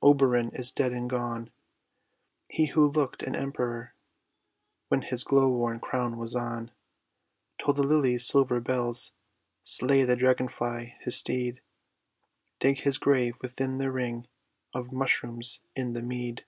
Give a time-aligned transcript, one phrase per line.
[0.00, 1.50] Oberon is dead and gone!
[2.48, 3.92] He who looked an emperor
[4.88, 6.70] When his glow worm crown was on.
[7.58, 9.12] Toll the lilies' silver bells!
[9.62, 11.60] Slay the dragonfly, his steed;
[12.60, 14.26] Dig his grave within the ring
[14.72, 16.46] Of the mushrooms in the mead.